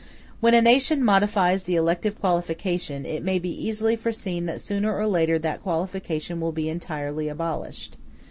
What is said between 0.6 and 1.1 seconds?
nation